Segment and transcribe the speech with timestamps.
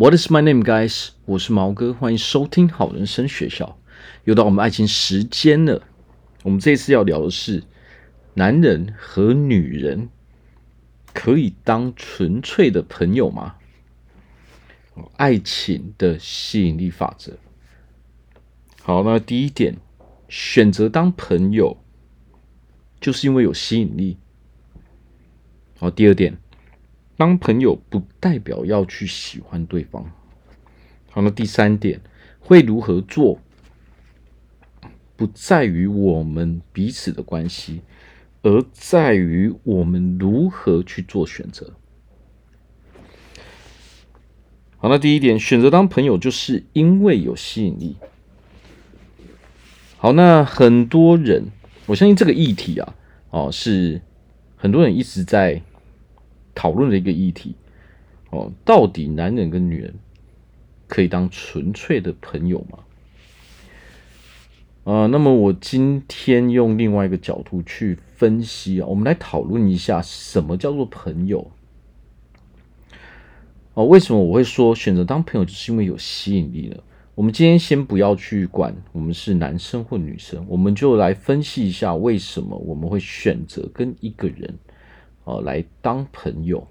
[0.00, 1.10] What is my name, guys？
[1.26, 3.78] 我是毛哥，欢迎收听好人生学校。
[4.24, 5.82] 又到我们爱情时间了。
[6.42, 7.64] 我们这次要聊的是，
[8.32, 10.08] 男人和女人
[11.12, 13.56] 可以当纯粹的朋友吗？
[15.18, 17.36] 爱情的吸引力法则。
[18.80, 19.76] 好，那第一点，
[20.30, 21.76] 选择当朋友，
[22.98, 24.16] 就是因为有吸引力。
[25.78, 26.38] 好，第二点。
[27.20, 30.10] 当朋友不代表要去喜欢对方。
[31.10, 32.00] 好，那第三点，
[32.38, 33.38] 会如何做，
[35.16, 37.82] 不在于我们彼此的关系，
[38.40, 41.74] 而在于我们如何去做选择。
[44.78, 47.96] 好，那第一点，选择当朋友，就是因为有吸引力。
[49.98, 51.48] 好，那很多人，
[51.84, 52.94] 我相信这个议题啊，
[53.28, 54.00] 哦，是
[54.56, 55.60] 很多人一直在。
[56.54, 57.54] 讨论的一个议题
[58.30, 59.94] 哦，到底男人跟女人
[60.86, 62.78] 可以当纯粹的朋友吗？
[64.84, 71.50] 啊、那么我今天用另外一个角度去分析啊，我们来讨论一下什么叫做朋友。
[73.74, 76.76] 哦，为什么我会说选择当朋友，就是因为有吸引力呢？
[77.14, 84.58] 我们今天先不要去管我们是男生或女生，我们就来分析一下为什么我们会选择跟一个人。
[85.24, 86.66] 哦，来当朋友。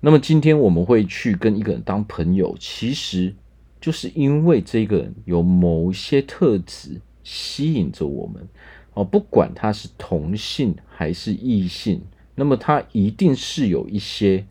[0.00, 3.34] 那么今天我们会去跟一个人当朋友，其实
[3.80, 8.46] 就是因为这个人有某些特质吸引着我们。
[8.94, 12.02] 哦，不管他是同性还是异性，
[12.34, 14.46] 那么他一定是有一些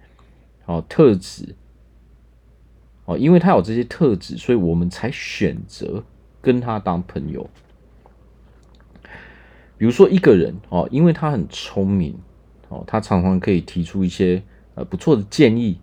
[0.66, 1.56] 哦特质。
[3.06, 6.04] 哦，因为他有这些特质，所以我们才选择
[6.42, 7.50] 跟他当朋友。
[9.78, 12.18] 比如说一个人哦，因为他很聪明。
[12.70, 14.42] 哦，他常常可以提出一些
[14.74, 15.78] 呃不错的建议，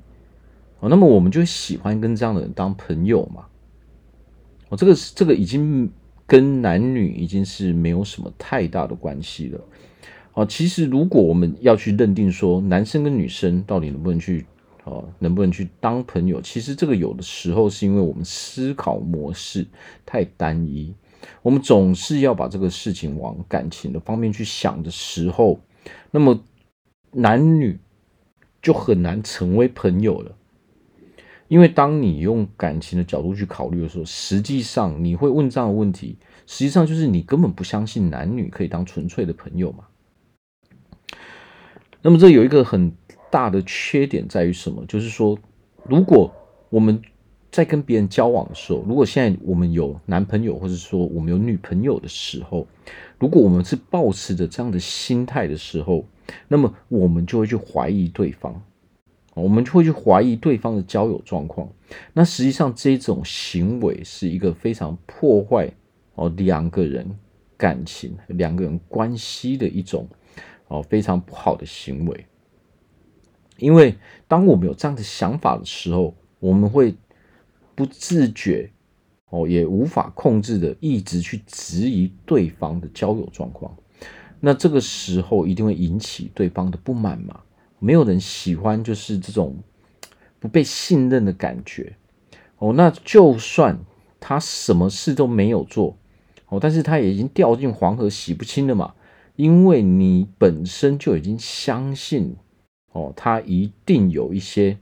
[0.80, 3.46] 哦，那么我们就喜欢跟这样的人当朋友嘛。
[4.68, 5.90] 哦，这个是这个已经
[6.26, 9.60] 跟男女已经是没有什么太大的关系了。
[10.34, 14.44] 哦，其实如果我们要去认定说男生跟女生到底能不能去
[14.84, 19.66] 哦能不能去当朋友，其实这个有的时候是因为我们思考模式
[20.04, 20.94] 太单一，
[21.42, 25.60] 我们总是要把这个事情往感情的方面去想的时候，
[26.10, 26.42] 那么。
[27.12, 27.78] 男女
[28.60, 30.34] 就很难成为朋友了，
[31.48, 39.84] 因为当你用感情的角度去考虑的时候，实际上你会问这样的问题，实际上就是你根本不相信男女可以当纯粹的朋友嘛。
[42.00, 42.92] 那么这有一个很
[43.30, 44.84] 大的缺点在于什么？
[44.86, 45.38] 就是说，
[45.84, 46.34] 如果
[46.70, 47.02] 我们
[47.52, 52.66] 在跟别人交往的时候，如果现在我们有男朋友，或者说我们有女朋友的时候，
[53.18, 56.06] 如果我们是抱持着这样的心态的时候，
[56.48, 58.58] 那么我们就会去怀疑对方，
[59.34, 61.68] 我们就会去怀疑对方的交友状况。
[62.14, 65.70] 那实际上这种行为是一个非常破坏
[66.14, 67.06] 哦两个人
[67.58, 70.08] 感情、两个人关系的一种
[70.68, 72.24] 哦非常不好的行为。
[73.58, 73.94] 因为
[74.26, 76.92] 当我们有这样的想法的时候，我们会
[77.74, 78.70] 不自觉
[79.30, 83.74] 哦也无法控制的一直去质疑对方的交友状况。
[84.40, 87.40] 那这个时候一定会引起对方的不满嘛？
[87.78, 89.56] 没有人喜欢就是这种
[90.38, 91.96] 不被信任的感觉
[92.58, 92.72] 哦。
[92.72, 93.78] 那就算
[94.20, 95.96] 他什么事都没有做
[96.48, 98.94] 哦，但是他也已经掉进黄河洗不清了嘛。
[99.34, 102.36] 因为你本身就已经相信
[102.92, 104.76] 哦，他一定有一些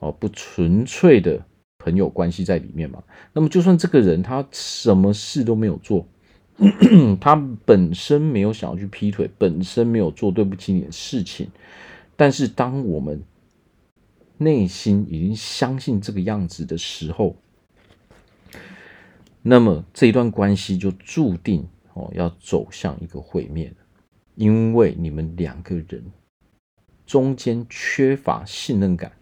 [0.00, 1.44] 哦不纯粹的
[1.78, 3.02] 朋友关系在里面嘛。
[3.32, 6.06] 那么就算这个人他什么事都没有做。
[7.20, 11.48] 他本身没有想要去劈腿，本身没有做对不起你的事情，
[12.16, 13.22] 但是当我们
[14.38, 17.36] 内心已经相信这个样子的时候，
[19.40, 23.72] 那么这一段关系就注定哦要走向一个毁灭，
[24.34, 26.04] 因为你们两个人
[27.06, 29.12] 中间缺乏信任感，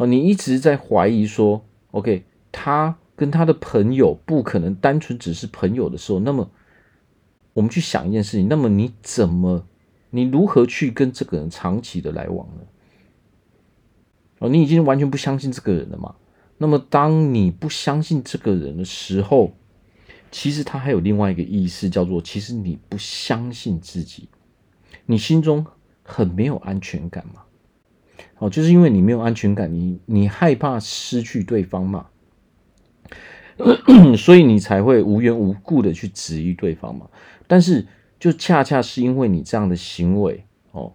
[0.00, 2.96] 哦，你一直在怀疑说，OK，他。
[3.16, 6.50] 跟他的朋友不可能单纯只是朋友的时候，那么
[7.52, 9.66] 我们去想一件事情，那么你怎么，
[10.08, 12.62] 你如何去跟这个人长期的来往呢？
[14.38, 16.14] 哦，你已经完全不相信这个人了嘛？
[16.56, 19.52] 那么当你不相信这个人的时候，
[20.30, 24.30] 其实他还有另外一个意思，叫做其实你不相信自己，
[25.04, 25.66] 你心中
[26.02, 27.42] 很没有安全感嘛？
[28.40, 32.06] 哦，就是因为你没有安全感，你你害怕失去对方嘛？
[34.16, 37.06] 所以你才会无缘无故的去质疑对方嘛？
[37.46, 37.86] 但是
[38.18, 40.94] 就恰恰是因为你这样的行为哦，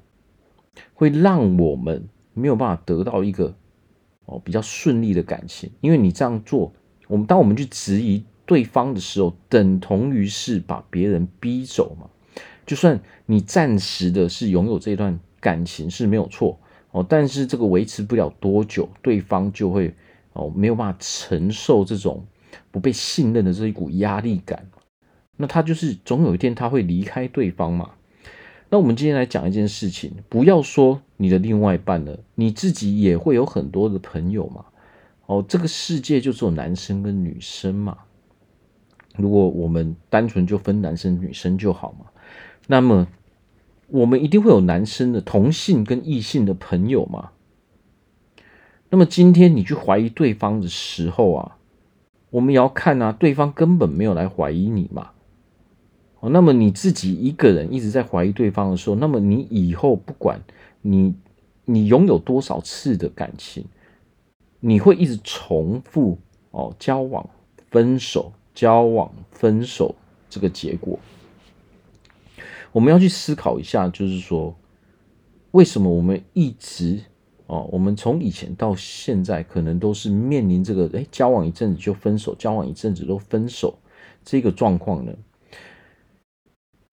[0.96, 3.56] 会让我们没有办法得到一个
[4.26, 6.74] 哦比较顺利的感情，因为你这样做，
[7.08, 12.10] 我们当我们去质疑对方的时候，等同于是把别人逼走嘛。
[12.66, 16.60] 就算你暂时的是拥有这段感情是没有错
[16.96, 19.94] 哦，但是这个维持不了多久，对方就会
[20.32, 22.26] 哦没有办法承受这种
[22.72, 24.70] 不被信任的这一股压力感，
[25.36, 27.90] 那他就是总有一天他会离开对方嘛。
[28.70, 34.64] 那我们今天来讲一件事情，不要说你的另外一半了，你自己也会有很多的朋友嘛。
[35.26, 37.98] 哦，这个世界就只有男生跟女生嘛。
[39.18, 42.06] 如果我们单纯就分男生女生就好嘛。
[42.68, 43.06] 那么，
[43.96, 47.30] 我们一定会有男生的同性跟异性的朋友嘛？
[48.90, 51.58] 那么今天你去怀疑对方的时候啊，
[52.30, 55.12] 我们也要看啊，对方根本没有来怀疑你嘛。
[56.20, 60.42] 哦，那么你自己一个人一直在怀疑对方的时候，那么你以后不管
[60.82, 61.16] 你
[61.64, 63.64] 你拥有多少次的感情，
[64.60, 66.18] 你会一直重复
[66.52, 67.26] 哦，交往、
[67.72, 69.96] 分手、交往、分手
[70.30, 71.00] 这个结果。
[72.76, 74.54] 我们要去思考一下，就是说，
[75.52, 77.00] 为什么我们一直
[77.48, 83.80] 哦，我们从以前到现在，可能都是面临这个，哎，交往一阵子就分手，交往一阵子都分手
[84.26, 85.14] 这个状况呢？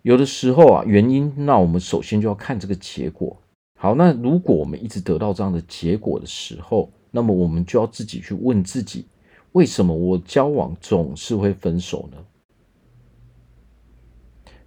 [0.02, 3.36] 有的时候啊，原因，那我们首先就要看这个结果。
[3.76, 9.06] 好，那如果我们一直得到这样的结果的时候，那么我们就要自己去问自己，
[9.50, 12.18] 为什么我交往总是会分手呢？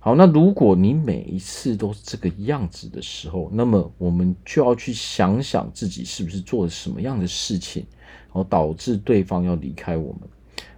[0.05, 7.83] 好，那如果你每一次都是这个样子的时候，那么我们就要去想想自己是不是做了什么样的事情，
[8.27, 10.29] 然后导致对方要离开我们，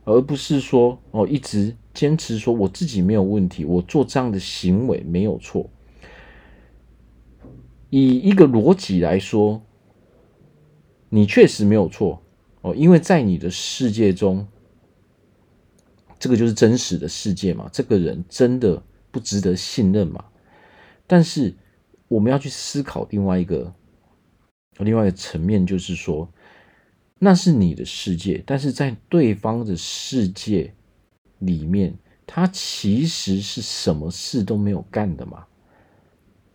[0.06, 5.70] 而不是说哦一直坚持说我自己没有问题，我做这样的行为没有错。
[7.90, 9.62] 以一个逻辑来说，
[11.10, 12.24] 你确实没有错
[12.62, 14.48] 哦，因为在你的世界中，
[16.18, 18.82] 这个就是真实的世界嘛，这个人真的。
[19.18, 20.24] 不值得信任嘛？
[21.08, 21.56] 但是
[22.08, 23.74] 我们要去思考另外一个
[24.78, 26.30] 另外一个层面，就是说，
[27.18, 30.72] 那是你的世界，但是在对方的世界
[31.40, 31.98] 里面，
[32.28, 35.46] 他其实是什么事都没有干的嘛。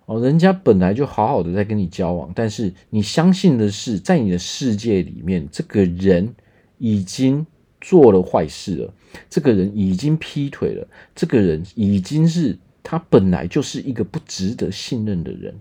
[0.07, 6.35] 哦，人家本来就好好的在跟你交往，但是你相信的是，在你的世界里面，这个人
[6.79, 7.45] 已经。
[7.85, 8.95] 做了坏事了，
[9.29, 15.55] 这个人已经劈腿了，这个人已经是他本来就是一个不值得信任的人。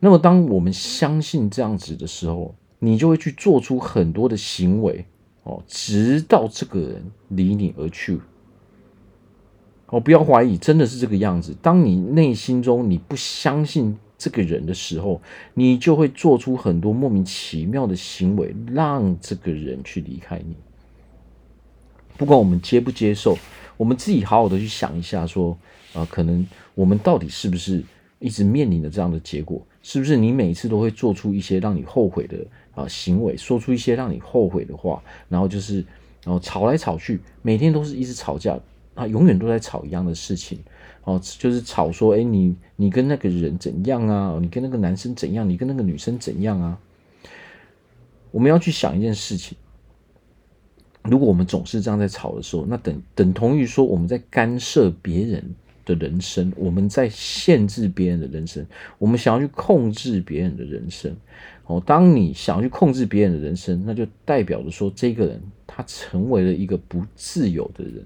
[0.00, 5.04] 那么，当我们相信这样子的时候，你就会去做出很多的行为
[5.42, 8.20] 哦，直到这个人离你而去。
[9.86, 11.56] 哦，不要怀疑，真的是这个样子。
[11.60, 13.96] 当你内心中你不相信。
[14.20, 15.22] 这个人的时候，
[15.54, 20.56] 你就会做出很多莫名其妙的行为，让这个人去离开你。
[22.18, 23.38] 不管我们接不接受，
[23.78, 25.56] 我们自己好好的去想一下，说，
[25.94, 27.82] 啊、可能我们到底是不是
[28.18, 29.64] 一直面临着这样的结果？
[29.82, 32.36] 是不是你每次都会做出一些让你后悔的
[32.74, 35.76] 啊、行为，说出一些让你后悔的话，然后就是，
[36.24, 38.58] 然后吵来吵去，每天都是一直吵架，
[38.94, 40.58] 啊，永远都在吵一样的事情。
[41.04, 44.38] 哦，就是吵说，哎，你你跟那个人怎样啊？
[44.42, 45.48] 你跟那个男生怎样？
[45.48, 46.78] 你跟那个女生怎样啊？
[48.30, 49.56] 我们要去想一件事情，
[51.08, 55.42] 如果我们总是这样在吵的时候，那等等同于说我们在干涉别人
[55.84, 58.64] 的人生，我们在限制别人的人生，
[58.98, 61.14] 我们想要去控制别人的人生。
[61.66, 68.04] 哦，当你想要去控制别人的人生，那就代表着说，这个人他成为了一个不自由的人，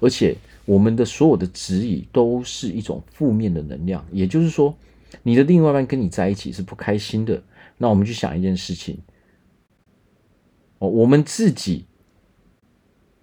[0.00, 0.36] 而且。
[0.68, 4.76] 我们的所有的质疑都是一种负面的能量，也就是说，
[5.22, 7.42] 你的另外一半跟你在一起是不开心的。
[7.78, 8.98] 那我们去想一件事情，
[10.78, 11.86] 哦，我们自己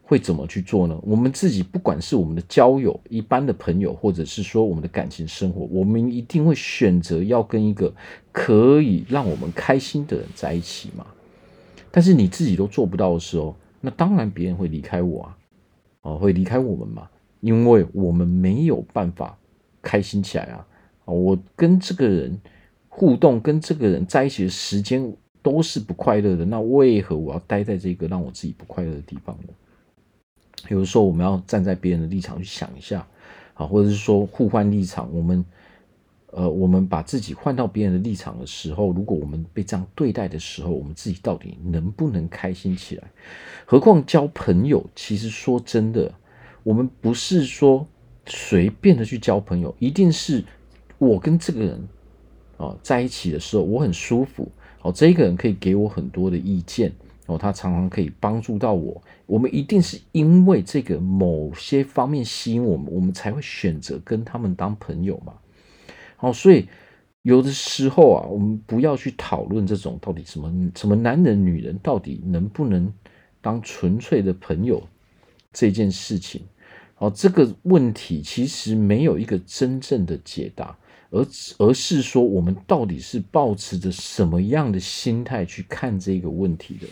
[0.06, 0.98] 会怎么去做呢？
[1.02, 7.94] 我们自己不管是我们的交友、一般的朋友，或者是说我们的感情生活，我们一定会选择要跟一个
[8.32, 11.06] 可以让我们开心的人在一起嘛。
[11.92, 15.38] 但是你自己都做不到的时候，那当然别人会离开我啊，
[16.02, 17.10] 哦，会离开我们嘛。
[17.42, 19.38] 因为我们没有办法
[19.80, 20.66] 开心起来啊！
[21.06, 22.42] 我跟这个人
[22.90, 29.54] 互动，跟这个人在一起的时间都是不快乐的，那为何我要待在这个让我自己不快乐的地方呢？
[30.70, 33.06] 有的时候我们要站在别人的立场去想一下
[33.54, 35.46] 啊，或者是说互换立场，我们
[36.32, 43.04] 呃，我们把自己换到别人的立场的时候，如果我们被这样对待的时候，我们自己到底能不能开心起来？
[43.66, 46.14] 何况交朋友，其实说真的。
[46.64, 47.88] 我们不是说
[48.26, 50.44] 随便的去交朋友，一定是
[50.98, 51.88] 我跟这个人
[52.58, 56.92] 啊在一起的时候，我很舒服，哦，这个人可以给我很多的意见，
[57.28, 59.02] 哦，他常常可以帮助到我。
[59.26, 65.34] 我们一定是因为这个某些方面吸引我们，我们才会选择跟他们当朋友嘛。
[66.18, 66.68] 好，所以
[67.24, 72.94] 有的时候啊，我们不要去讨论这种到底什么什么男人女人到底能不能
[73.42, 74.88] 当纯粹的朋友
[75.52, 76.44] 这件事情。
[76.94, 80.78] 好，这个问题其实没有一个真正的解答，
[81.10, 81.26] 而
[81.58, 86.88] 而是说我们到底是抱持着什么样的心态去看这个问题的。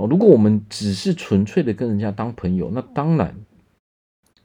[0.00, 3.34] 哦如果我们只是纯粹的跟人家当朋友，那当然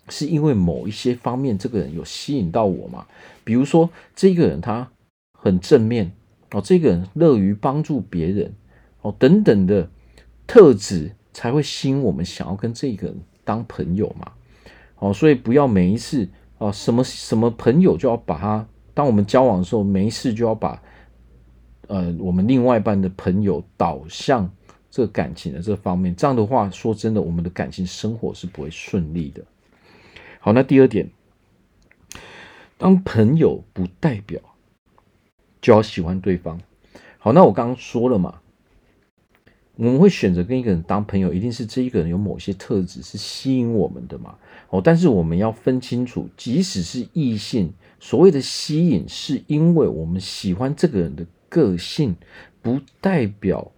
[0.09, 3.07] 是因为某一些方面这个人有吸引到我嘛。
[3.45, 4.91] 比如说，这个人他
[5.31, 6.11] 很正面
[6.51, 8.53] 哦，这个人乐于帮助别人
[9.01, 9.89] 哦，等等的
[10.45, 14.33] 特质才会吸引我们想要跟这个人当朋友嘛。
[14.99, 20.81] 哦，所以不要每一次哦，什么什么朋友就要把他，当我们交往的时候，没事就要把
[21.87, 24.51] 呃我们另外一半的朋友导向。
[24.95, 29.43] 这个感情的这方面，这样的话，说真的，我们的感情生活是不会顺利的。
[30.39, 31.09] 好，那第二点，
[32.77, 34.39] 当朋友不代表
[35.61, 36.61] 就要喜欢对方。
[37.17, 38.39] 好，那我刚刚说了嘛，
[39.75, 44.37] 我们会选择跟一个人当朋友，一定是这一个人有某些特质是吸引我们的嘛。
[44.69, 52.15] 哦，但是我们要分清楚，即使是异性，所谓的吸引，是因为我们喜欢这个人的个性，
[52.61, 53.73] 不代表。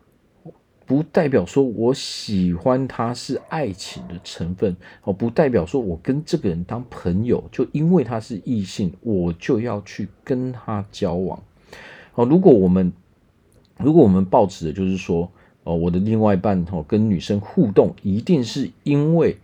[0.87, 11.43] 不代表说我喜欢他是爱情的成分哦，不代表说我跟这个人当朋友，就因为他是异性，我就要去跟他交往。
[12.15, 12.93] 哦，如果我们
[13.77, 15.29] 如果我们抱持的就是说，
[15.65, 19.37] 哦，我的另外一半哦跟女生互动，一定是因为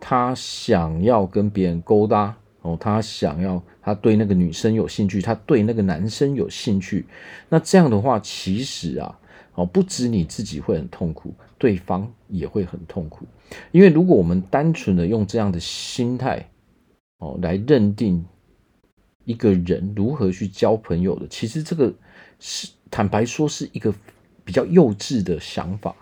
[0.00, 7.06] 他想要跟别人勾搭哦，他想要他对那个女生有兴趣，他对那个男生有兴趣，
[7.48, 9.16] 那这样的话，其实啊。
[9.54, 13.26] 哦，不止你自己会很痛苦，对方也会很痛苦。
[13.70, 16.48] 因为如果我们单纯的用这样的心态，
[17.18, 18.24] 哦，来认定
[19.24, 21.92] 一个人如何去交朋友的，其实这个
[22.40, 23.94] 是坦白说是一个
[24.42, 25.94] 比较幼稚的想法。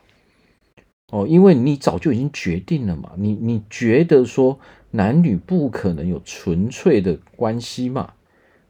[1.09, 4.57] 哦，因为你早就已经决定了嘛，你你觉得说
[4.93, 8.13] 男女不可能有纯粹的关系嘛，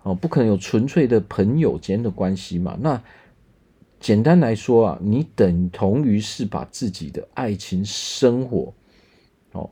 [0.05, 3.03] 哦，不可能有纯粹的朋友间的关系嘛，那。
[4.01, 8.73] 简单来说啊，你等同于是把自己的爱情生活，
[9.53, 9.71] 哦，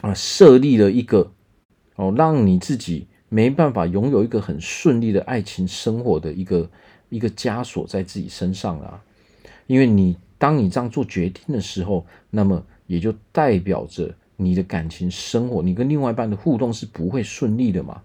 [0.00, 1.32] 啊，设立了一个
[1.96, 6.70] 哦，让你自己没办法拥有一个很顺利的爱情生活的一个
[7.08, 9.02] 一个枷锁在自己身上啊。
[9.66, 18.00] 因为你当你这样做决定的时候，那么也就代表着你的感情生活，你跟另外一半的互动是不会顺利的嘛。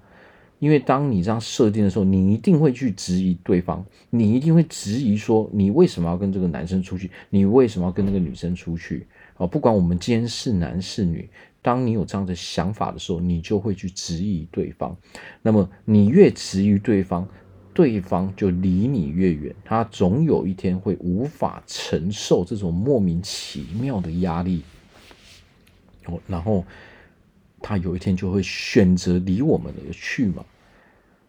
[0.59, 7.11] 因为当你这样设定的时候，你一定会去质疑对方，你一定会质疑说，你为什么要跟这个男生出去？
[7.29, 9.05] 你为什么要跟那个女生出去？
[9.35, 11.29] 啊，不管我们今天是男是女，
[11.61, 14.95] 当你有这样的想法的时候，你就会去质疑对方。
[15.41, 17.27] 那么你越质疑对方，
[17.73, 24.61] 对方就离你越远，他总有一天会无法承受这种莫名其妙的压力。
[26.05, 26.63] 哦，然后。
[27.67, 30.45] 他有一天就会选择离我们而去嘛？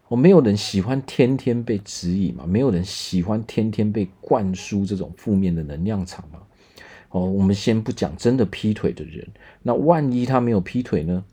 [0.07, 2.45] 我没有人喜欢天天被指引嘛？
[2.45, 6.43] 没有人喜欢天天被灌输这种负面的能量场嘛？
[7.09, 9.27] 哦，我们先不讲真的劈腿的人，
[9.63, 11.25] 那万一他没有劈腿呢？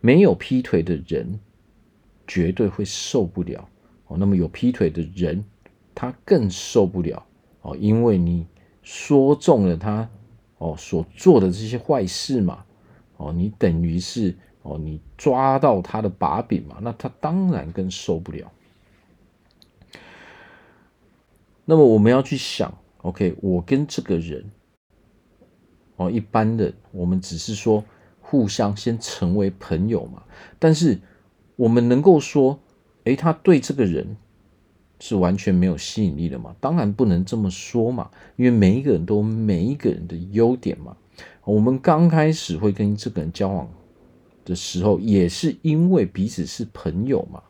[0.00, 1.38] 没有劈腿的人
[2.26, 3.68] 绝对会受不了
[4.08, 4.16] 哦。
[4.18, 5.44] 那么有劈腿的人，
[5.94, 7.24] 他更受不了
[7.62, 8.44] 哦，因为你
[8.82, 10.10] 说中了他
[10.58, 12.64] 哦所做的这些坏事嘛。
[13.16, 18.50] 哦，你等于是哦，你抓到他的把柄嘛，那他当然更受不了。
[21.64, 24.44] 那么我们要去想，OK，我跟这个人，
[25.96, 27.84] 哦，一般的我们只是说
[28.20, 30.22] 互相先成为朋友嘛，
[30.58, 30.98] 但是
[31.56, 32.58] 我们能够说，
[33.04, 34.16] 诶，他对这个人
[34.98, 36.56] 是完全没有吸引力的嘛？
[36.60, 40.96] 当然不能这么说嘛，因为每一个人都有每一个人的优点嘛。
[41.44, 43.68] 我们刚开始会跟这个人交往
[44.44, 47.42] 的时候，也是因为彼此是朋友嘛。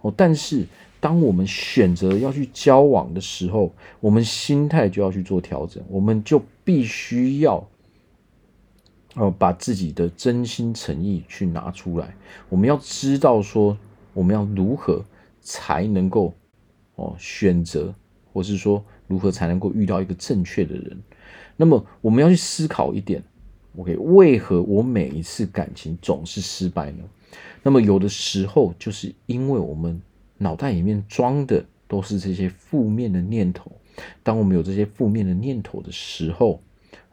[0.00, 0.66] 哦，但是
[0.98, 7.66] 当我们选择要去交往的时候，我们心态就要去做调整，我们就必须要
[9.14, 12.14] 哦把自己的真心诚意去拿出来。
[12.48, 13.76] 我们要知道说，
[14.14, 15.04] 我们要如何
[15.42, 16.32] 才能够
[16.94, 17.94] 哦选择，
[18.32, 21.02] 或是说如何才能够遇到一个正确的人。
[21.56, 23.22] 那么我们要去思考一点。
[23.76, 27.04] OK，为何我每一次感情总是失败呢？
[27.62, 30.00] 那么有的时候就是因为我们
[30.38, 33.72] 脑袋里面装的都是这些负面的念头。
[34.22, 36.60] 当我们有这些负面的念头的时候，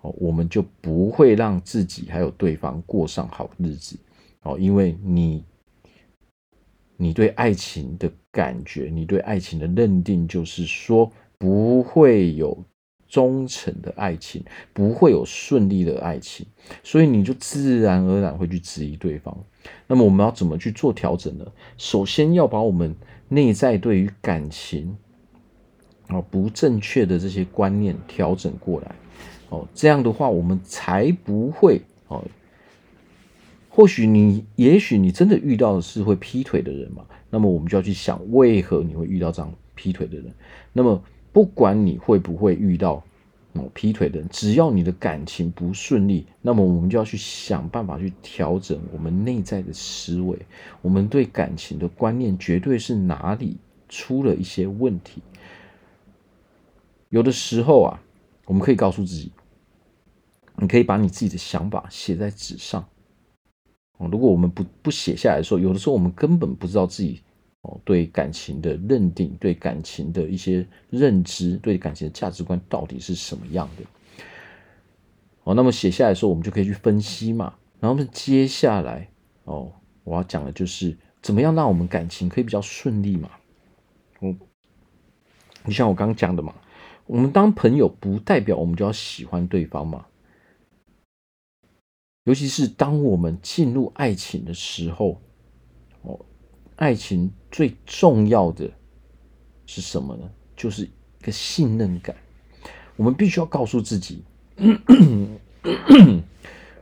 [0.01, 3.98] 哦，我们就不会让自己还有对方过上好日子。
[4.44, 5.44] 哦，因为你，
[6.98, 12.58] 你对爱情的感觉，你对爱情的认定，就是说不会有
[13.12, 14.41] 忠诚的爱情，
[14.72, 16.46] 不会有顺利的爱情，
[16.82, 19.38] 所以你就自然而然会去质疑对方。
[19.86, 21.46] 那么我们要怎么去做调整呢？
[21.77, 22.96] 首先要把我们
[23.27, 24.96] 内在对于感情
[26.08, 28.96] 啊不正确的这些观念调整过来。
[29.50, 32.24] 哦，这样的话我们才不会哦。
[33.68, 37.06] 或许你，也许你真的遇到的是会劈腿的人嘛？
[37.30, 40.34] 那么我们就要去想，为何你会遇到这样劈腿的人？
[40.72, 41.03] 那么
[41.34, 43.04] 不管你会不会遇到
[43.54, 50.38] 哦劈腿的人，只要你的感情不顺利，那么我们就要去想办法去调整我们内在的思维。
[50.82, 53.58] 我们对感情的观念绝对是哪里
[53.88, 55.22] 出了一些问题。
[57.10, 58.02] 有的时候啊，
[58.46, 59.32] 我们可以告诉自己，
[60.58, 62.86] 你可以把你自己的想法写在纸上。
[63.98, 67.22] 如果我们不不写下来的时候，有的时候我们根本不知道自己
[67.62, 73.84] 哦对感情的认定、对感情的一些认知、对感情的价值观到底是什么样的。
[75.44, 77.56] 哦，那么写下来的时候，我们就可以去分析嘛。
[77.80, 79.10] 然后接下来
[79.46, 79.72] 哦，
[80.03, 83.32] 我要讲的就是怎么样让我们感情可以比较顺利嘛。
[84.22, 84.39] 嗯，
[85.65, 86.53] 你像我刚刚讲的嘛，
[87.08, 90.06] 我们当朋友不代表我们就要喜欢对方嘛。
[92.25, 95.20] 尤其是当我们进入爱情的时候，
[96.03, 96.24] 哦，
[96.75, 98.70] 爱情最重要的
[99.65, 100.29] 是什么呢？
[100.55, 102.15] 就是一个信任感。
[102.96, 104.24] 我们必须要告诉自己，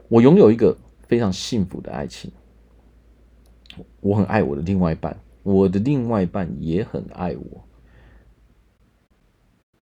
[0.10, 2.32] 我拥有一个非常幸福的爱情，
[4.02, 7.64] 我很爱我的另外一半，我的另外一半也很爱我。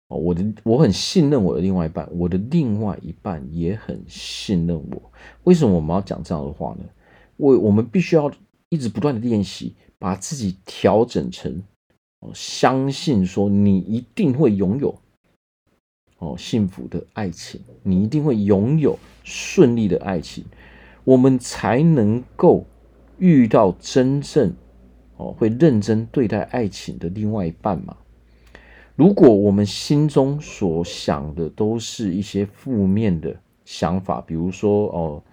[0.10, 5.12] 哦，我的我很信任我的另外一半，我的另外一半也很信任我。
[5.44, 6.86] 为什么我们要讲这样的话呢？
[7.36, 8.32] 我我们必须要
[8.70, 11.64] 一直不断的练习，把自己调整成
[12.20, 14.96] 哦，相信说你一定会拥有
[16.20, 20.44] 哦幸福的爱情，你一定会拥有顺利的爱情，
[21.04, 22.66] 我们才能够
[23.20, 24.54] 遇到真正
[25.18, 27.98] 哦会认真对待爱情的另外一半嘛。
[28.96, 35.24] 如果我们心中所想的都是一些负面的想法，比如说哦，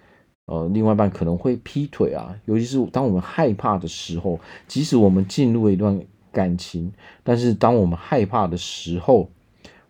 [0.45, 5.99] 呃另外一半可能会劈腿啊，尤其是当我们害怕的时候，即使我们进入了一段
[6.31, 6.91] 感情，
[7.23, 9.29] 但是当我们害怕的时候，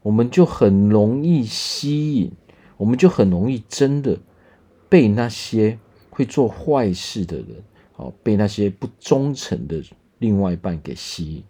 [0.02, 2.32] 我们就很容易吸引，
[2.78, 4.18] 我们就很容易真的
[4.88, 5.78] 被那些
[6.10, 7.48] 会做坏事的人，
[7.98, 9.84] 哦，被那些不忠诚的
[10.20, 11.44] 另外一半给吸引。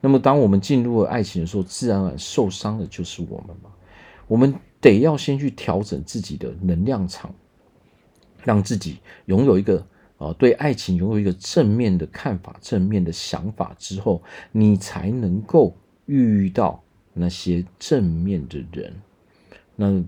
[0.00, 3.70] 那么，当我们进入了爱情的时候，自然而然受伤的就是我们嘛。
[4.26, 7.34] 我们得要先去调整自己的能量场，
[8.44, 9.86] 让自己拥有一个
[10.18, 14.22] 呃对爱情拥有一个正面的看法、正面的想法之后，
[14.52, 15.76] 你才能够
[16.06, 18.94] 遇到那些正面的人。
[19.76, 20.02] 那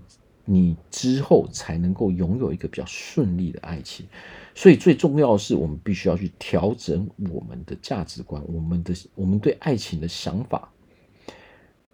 [0.45, 4.05] 你之后才能够拥有一个比较顺利的爱情。
[4.53, 10.69] 所以最重要的是，我们必须要去调整我们的价值观，我们的我们对爱情的想法。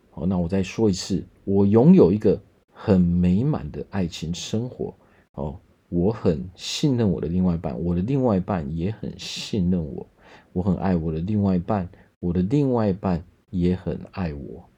[0.10, 2.41] 好，那我再说一次，我拥有一个
[2.73, 4.93] 很美满的爱情生活。
[5.36, 5.58] 哦，
[5.89, 10.08] 我很信任我的另外一半，我的另外一半也很信任我。
[10.54, 14.69] 我很爱我的另外一半，我的另外一半也很爱我。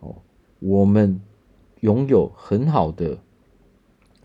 [0.00, 0.16] 哦，
[0.58, 1.20] 我们
[1.80, 3.18] 拥有很好的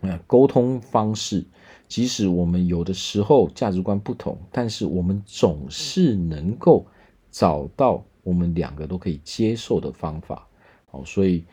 [0.00, 1.44] 啊沟通方式。
[1.88, 6.86] 即使我们有的时候价值观不同，但是我们总是能够
[7.30, 10.46] 找到我们两个都可以接受的方法。
[10.90, 11.44] 好，所以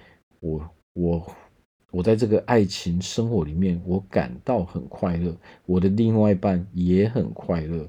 [0.42, 1.26] 我我
[1.96, 5.34] 我在这个爱情生活里面，我感到很快乐，
[5.66, 7.88] 我的另外一半也很快乐，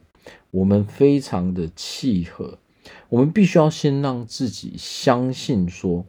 [0.52, 2.56] 我们非常的契合。
[3.08, 6.06] 我们必须要先让自己相信说。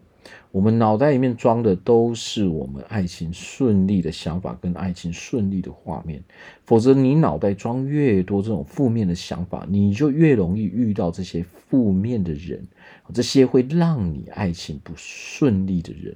[0.51, 6.23] 我们脑袋里面装的都是我们爱情顺利的想法跟爱情顺利的画面，
[6.65, 12.67] 否则你脑袋装越多这种负面的想法，你就越容易遇到这些负面的人，
[13.11, 16.15] 这些会让你爱情不顺利的人。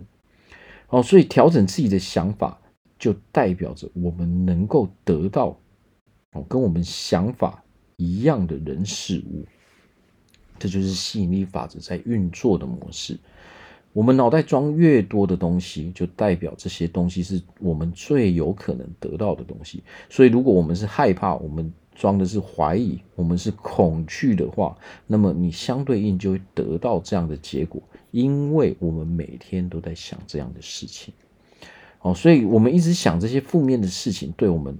[0.91, 2.59] 哦，所以调整自己的想法，
[2.99, 5.57] 就代表着我们能够得到
[6.33, 7.63] 哦跟我们想法
[7.95, 9.45] 一样的人事物，
[10.59, 13.17] 这就是吸引力法则在运作的模式。
[13.93, 19.83] 我们脑袋装越多的东西，就代表这些东西是我们最有可能得到的东西。
[20.09, 24.77] 所以，如果我们是害怕我们装的是怀疑，我们是恐惧的话，
[25.07, 31.13] 那么你相对应就会得到这样的结果，因为我们每天都在想这样的事情，
[32.01, 34.77] 哦，所以我们一直想这些负面的事情，对我们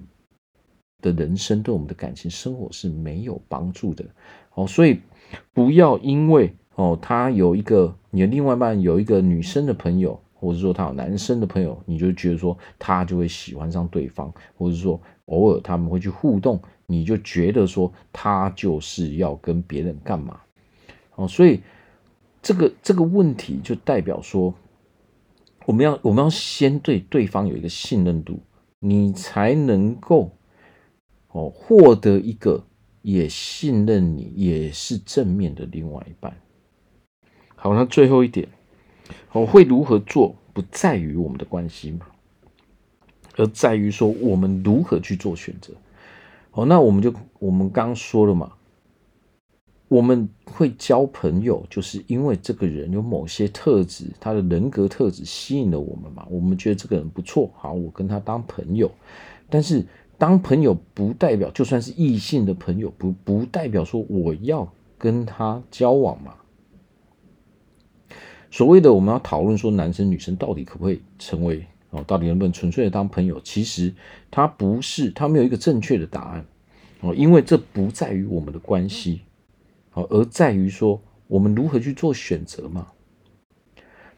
[1.01, 4.05] 的人生、对我们的感情生活是没有帮助的，
[4.53, 4.99] 哦，所以
[5.53, 16.61] 不要因为哦，他有一个你的另外一半有一个女生的朋友，或者说他有男生的朋友，你就觉得说他就会喜欢上对方，或者说偶尔他们会去互动。
[16.87, 20.41] 你就觉得说他就是要跟别人干嘛？
[21.15, 21.61] 哦，所以
[22.41, 24.53] 这个这个问题就代表说，
[25.65, 28.39] 我们要我们要先对对方有一个信任度，
[28.79, 30.31] 你才能够
[31.29, 32.65] 哦获得一个
[33.03, 36.35] 也信任你也是正面的另外一半。
[37.55, 38.47] 好，那最后一点，
[39.33, 42.07] 我会如何做，不在于我们的关系嘛，
[43.37, 45.73] 而在于说我们如何去做选择。
[46.53, 48.51] 哦，那我们就我们刚说了嘛，
[49.91, 56.25] 我们会交朋友，就是因为这个人有某些特质，他的人格特质吸引了我们嘛。
[56.29, 58.89] 我们觉得这个人不错，好，我跟他当朋友。
[59.49, 59.85] 但是
[60.17, 66.35] 当朋友不代表，就算是异性的朋友，不不代表说我要跟他交往嘛。
[68.49, 71.65] 所谓的我们要讨论说，男生女生到底可不可以成为？
[71.89, 73.41] 哦，到底能不能纯粹的当朋友？
[73.41, 73.93] 其实
[74.29, 76.45] 他不是，他没有一个正确的答案
[77.01, 79.23] 哦，因为这不在于我们的关系，
[79.93, 82.87] 哦，而在于说我们如何去做选择嘛。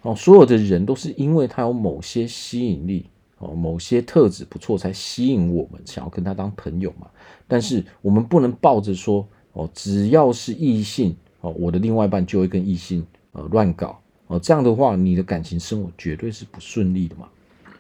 [0.02, 3.06] 哦，所有的人都是因为他有某些吸引力，
[3.38, 7.08] 哦，某些特质不错，才吸引我们想要跟他当朋友嘛。
[7.48, 17.30] 但是我们不能抱着说，哦，只要是异性，哦，我的另外一半就会跟异性呃乱搞，哦，这样的话，你的感情生活绝对是不顺利的嘛。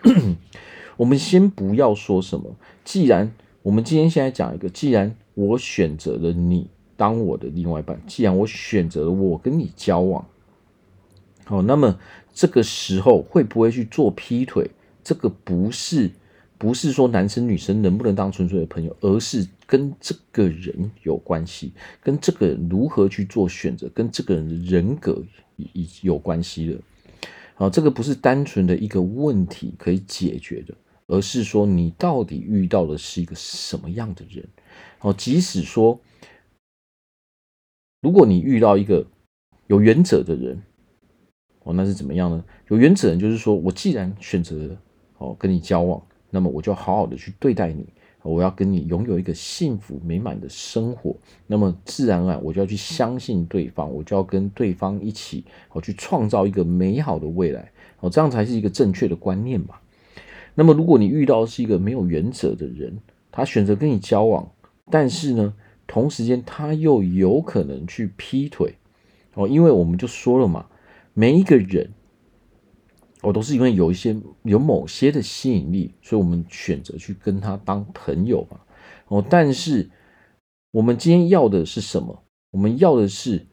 [0.95, 10.25] 我们先不要说什么，既然我们今天现在讲一个，既然我选择了你当我的另外一半，既然我选择了我跟你交往，
[11.45, 11.99] 好，那么
[12.33, 14.69] 这个时候会不会去做劈腿？
[15.03, 16.09] 这个不是
[16.57, 25.21] 不是说男生女生能不能当纯粹的朋友，而是跟这个人有关系，跟这个人如何去做选择，跟这个人的人格
[26.01, 26.79] 有关系的。
[27.55, 30.73] 好，这个不是单纯的一个问题可以解决的，
[31.07, 34.47] 而是说你到底遇到的是一个什么样的人？
[35.01, 35.99] 哦，即使说，
[38.03, 39.03] 如果你遇到一个
[39.67, 40.61] 有原则的人，
[41.63, 42.43] 哦，那是怎么样呢？
[42.67, 44.77] 有原则人就是说我既然选择了
[45.19, 47.87] 哦跟你交往，那么我就好好的去对待你。
[48.21, 51.13] 我要跟你拥有一个幸福美满的生活，
[51.45, 59.75] 那么自然而然我就要去相信对方，我就要跟对方一起，我去创造一个美好的未来，哦，这样才是一个正确的观念嘛。
[60.55, 62.97] 那么如果你遇到是一个没有原则的人，
[63.29, 64.49] 他选择跟你交往，
[64.89, 65.53] 但是呢，
[65.93, 68.73] 同时间他又有可能去劈腿，
[69.35, 70.65] 哦，因为我们就说了嘛，
[71.13, 71.91] 每一个人。
[73.21, 78.59] 我都是因为有一些有某些的吸引力，所以我们选择去跟他当朋友嘛。
[79.07, 79.91] 哦，但是
[80.71, 82.23] 我们今天要的是什么？
[82.49, 83.45] 我们要的是，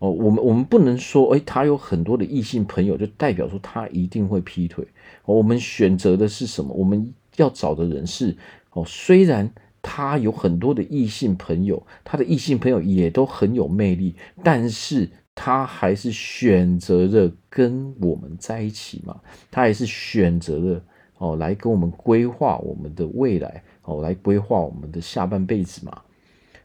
[0.00, 4.84] 哦，我们我们不能说，哎，他有很多的异性朋友，就代表说他一定会劈腿。
[5.24, 6.74] 哦，我们选择的是什么？
[6.74, 8.36] 我们要找的人是，
[8.72, 9.50] 哦，虽然
[9.82, 15.08] 他有很多的异性朋友，他的异性朋友也都很有魅力，但是。
[15.32, 19.18] 他还是选择了跟我们在一起嘛？
[19.50, 20.82] 他还是选择了
[21.16, 26.02] 哦，来跟我们规划我们的未来哦，来规划我们的下半辈子嘛？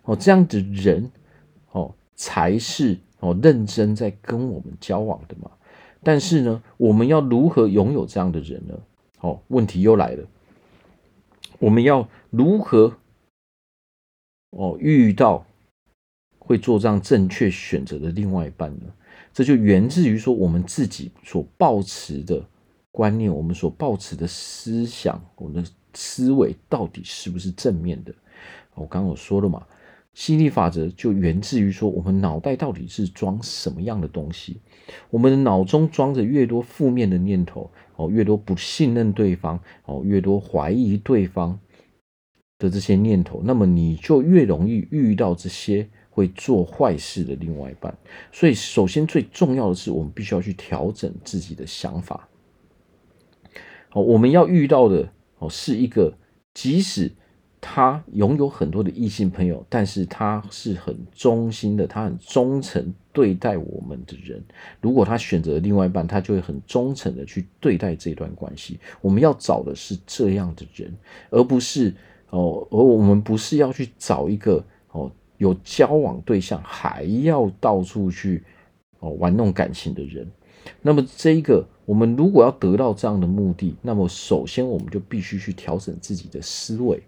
[0.04, 1.10] 哦，这样的人
[1.72, 5.50] 哦，才是哦认真在跟我们交往的嘛。
[6.04, 8.78] 但是呢，我们要如何拥有这样的人呢？
[9.22, 10.26] 哦，问题又来了，
[11.60, 12.92] 我们要如何
[14.56, 15.46] 哦遇到？
[16.48, 18.86] 会做这样正确选择的另外一半呢？
[19.34, 22.46] 这就源自于说我们自己所抱持的
[22.92, 28.14] 观念，我们所抱持的思想，我们的思维到底是不是正面的？
[28.76, 29.66] 我刚刚有说了嘛，
[30.14, 34.62] 吸引力法则就源自于说我们脑袋到底是装什么样的东西？
[35.10, 41.60] 我们的脑中装着越多负面的念头，哦，越多不信任对方，哦，越多怀疑对方
[42.66, 45.88] 的这些念头，那么你就越容易遇到这些。
[46.16, 47.94] 会做坏事的另外一半，
[48.32, 52.30] 所以首先最重要的是，我们必须要去调整自己的想法。
[53.90, 56.18] 好，我们要遇到的哦，是一个
[56.54, 57.12] 即使
[57.60, 64.42] 他拥有很多的异性朋友，但是他是很忠心的，他很忠诚对待我们的人。
[64.80, 68.80] 如果他选择另外一半，他就会很忠诚的去对待这段关系。
[69.02, 70.96] 我们要找的是这样的人，
[71.30, 71.94] 而不是
[72.30, 78.44] 哦，而我们不是要去找一个哦有交往对象还要到处去
[79.00, 80.30] 哦玩弄感情的人。
[80.82, 87.04] 那么这一个，我们如果要得到这样的目的，那么首先我们就必须去调整自己的思维，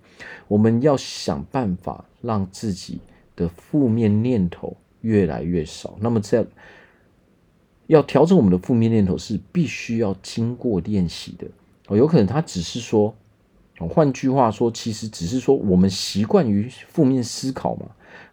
[0.47, 2.99] 我们要想办法让自己
[3.35, 5.97] 的负面念头越来越少。
[5.99, 6.45] 那么这样
[7.87, 11.47] 要调整我们的负面念头是必须要经过练习的。
[11.87, 13.15] 哦，有可能他只是说，
[13.85, 17.87] 换句话说，其实只是说我们习惯于负面思考嘛。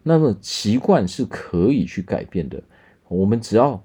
[0.04, 2.62] 那么习惯是可以去改变的，
[3.08, 3.82] 我们只要。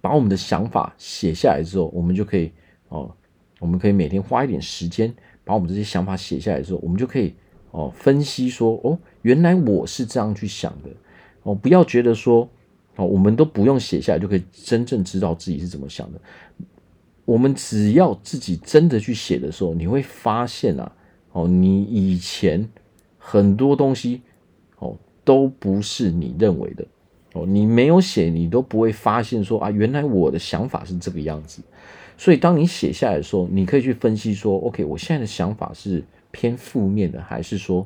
[0.00, 2.52] 把我们的想法写下来之后，我们就可以
[2.88, 3.14] 哦，
[3.58, 7.34] 我们可以每天花一点时间把我们这些想法写下来之后，我们就可以
[7.70, 10.90] 哦分析说哦，原来我是这样去想的
[11.42, 12.46] 哦，不要觉得说
[12.96, 16.20] 哦，我们都不用写下来就可以真正知道自己是怎么想的。
[17.24, 20.92] 我们只要自己真的去写的时候，你会发现啊
[21.32, 22.68] 哦，你以前
[23.18, 24.22] 很多东西
[24.78, 26.84] 哦都不是你认为的。
[27.32, 31.60] 哦，你没有写，你都不会发现说啊，原来我的想法是这个样子。
[32.16, 37.84] 所以，当你写下来的时候，你可以去分析说，OK，我现在的想法是偏负面的，还是说，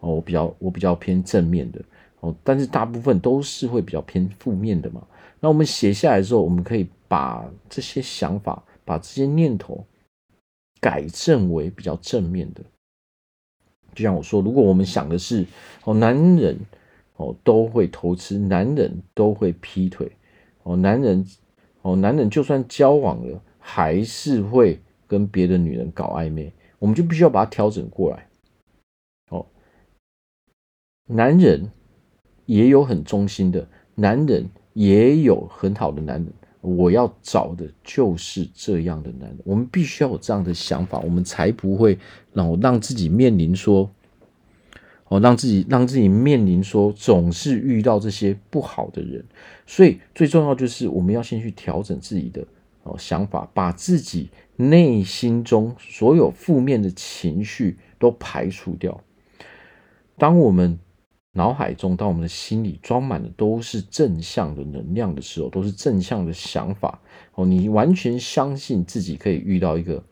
[0.00, 1.82] 哦，我比较我比较偏正面的。
[2.20, 5.02] 哦，但是大部分都是会比较偏负面的嘛。
[5.40, 9.86] 那我们写下来之后，我们可以把这些想法，把这些念头
[10.80, 12.64] 改正为比较正面的。
[13.94, 15.44] 就像我说，如果我们想的是
[15.84, 16.58] 哦，男人。
[17.18, 20.12] 哦，都会偷吃，男人都会劈腿，
[20.64, 21.24] 哦，男人，
[21.80, 28.28] 哦，男人就算交往了，还是会跟别的女人搞暧昧，我们就必须要把它调整过来。
[29.30, 29.46] 哦，
[31.06, 31.70] 男人
[32.44, 36.30] 也有很忠心的，男人也有很好的男人，
[36.66, 41.98] 我要找的就是这样的男人，我们必须要有这样的想法，我们才不会
[42.32, 43.90] 让让自己面临说。
[45.08, 49.24] 哦，让自己让自己面临说总是遇到这些不好的人，
[49.64, 52.44] 所以最重要就是我们要先去调整自己的
[52.82, 59.00] 哦想法，把自己内心中所有负面的情绪都排除掉。
[60.18, 60.76] 当我们
[61.36, 66.98] 脑海中，当我们的心里装满的都是正向的能量的时候，都是正向的想法
[67.34, 70.02] 哦，你完全相信自己可以遇到一个。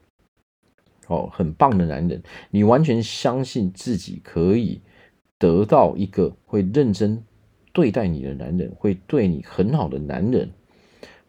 [1.06, 4.80] 哦，很棒的男人，你完全相信自己可以
[5.38, 7.22] 得到一个会认真
[7.72, 10.50] 对待你的男人，会对你很好的男人。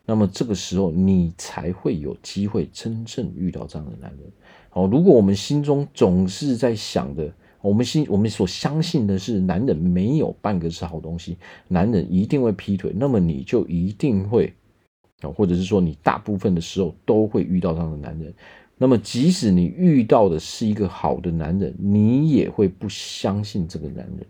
[0.06, 4.32] 那么这个时候，你才会有机会真正遇到这样的男人。
[4.72, 7.34] 哦，如果我们心中总是在想的，
[7.66, 14.54] 我们信我们所相信的是男人没有半个是好东西，男人一定会劈腿，那么你就一定会，
[15.22, 18.34] 啊或者是说你大部分的时候都会遇到这样的男人。
[18.78, 24.28] 那么，即使你遇到的是一个好的男人，你也会不相信这个男人。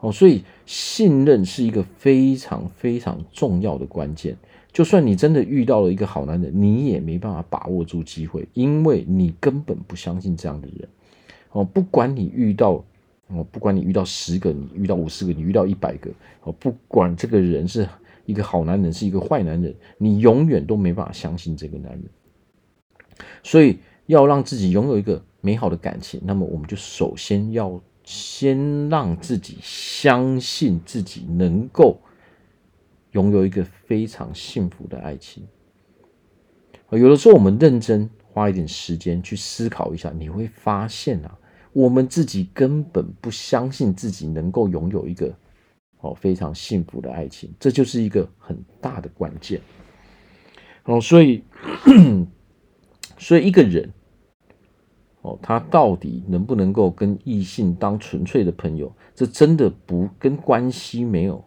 [0.00, 4.34] 哦，所以信任是一个非常非常重要的关键。
[4.72, 10.88] 就算你真的遇到了一个好男人，你也没办法把握住机会，因为你根本不相信这样的人。
[11.52, 12.84] 哦，不管你遇到，
[13.28, 16.10] 哦，不管你遇到十个，你遇到五十个，你遇到一百个，
[16.42, 17.88] 哦，不管这个人是
[18.24, 22.04] 一个好男人，是一个坏男人，你永远都没办法相信这个男人。
[23.42, 31.98] 所以要让自己拥有一个美好的感情，那么我们就首先要先让自己相信自己能够
[33.12, 35.46] 拥有一个非常幸福的爱情。
[36.90, 41.38] 有的时候我们认真花一点时间去思考一下，你会发现啊，
[41.72, 45.34] 我们自己根本不相信自己能够拥有一个
[46.00, 49.60] 哦非常幸福的爱情，这就是一个很大的关键。
[50.84, 51.42] 哦，所以。
[53.18, 53.88] 所以一个人，
[55.20, 58.92] 哦，他到底能不能够跟异性当纯粹的朋友？
[59.14, 61.44] 这真的不跟关系没有，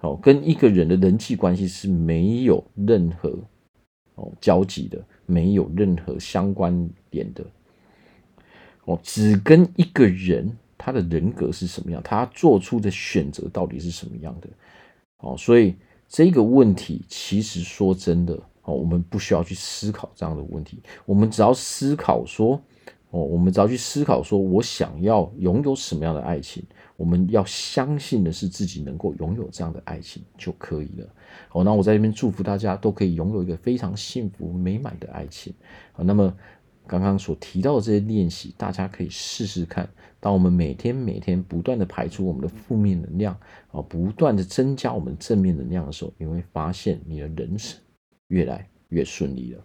[0.00, 3.36] 哦，跟一个人的人际关系是没有任何
[4.14, 7.44] 哦交集的，没有任何相关联的，
[8.88, 14.48] 哦，只跟一个人他的人格是什么样，他做出的选择到底是什么样的，
[15.18, 15.76] 哦，所以
[16.08, 18.38] 这个问题其实说真的。
[18.68, 22.60] 哦，我们不需要去思考这样的问题，我们只要思考说，
[23.08, 26.62] 哦，我们只要去思考说，我想要拥有什么样的爱情，
[26.94, 31.08] 我们要相信的是自己能够拥有这样的爱情就可以了。
[31.48, 35.50] 好，那我在这边祝福大家都可以拥有一个非常幸福美满的爱情。
[35.92, 36.30] 好，那么
[36.88, 39.88] 刚刚所提到的这些练习，大家可以试试看。
[40.18, 43.38] 当我们每天每天不断的排出我们的负面能量，
[43.70, 47.78] 啊，不断的增加我们正面能量的时候，你会发现你的人生。
[48.28, 49.64] 越来越顺利了。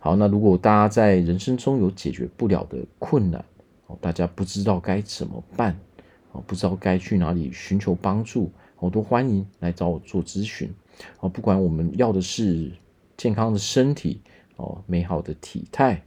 [0.00, 3.44] 好，那如果大家在人生中有解决不了的困难，
[3.86, 5.78] 哦大家不知道该怎么办，
[6.32, 10.68] 哦不知道该去哪里寻求帮助，我都欢迎来找我做咨询。
[11.20, 12.72] 哦不管我们要的是
[13.16, 14.20] 健康的身体，
[14.56, 16.02] 哦，美好的体态，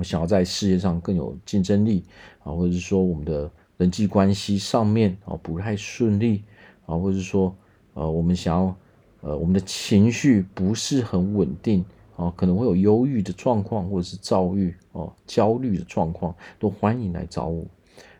[0.00, 2.02] 我想要在事业上更有竞争力，
[2.42, 6.42] 啊，或者是说我们的人际关系上面啊不太顺利，
[6.86, 7.54] 啊，或者是说
[7.94, 8.74] 呃我们想要
[9.20, 11.84] 呃我们的情绪不是很稳定。
[12.16, 17.64] 啊，可能会有忧郁的状况，或者是躁郁哦、焦虑的状况，都欢迎来找我。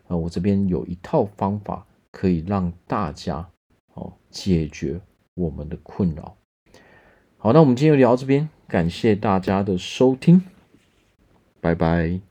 [0.07, 3.47] 啊，我这边有一套方法可以让大家
[3.93, 4.99] 哦解决
[5.35, 6.35] 我们的困扰。
[7.37, 10.41] 好，那我们今天就聊到这边，感谢大家的收听，
[11.61, 12.30] 拜拜。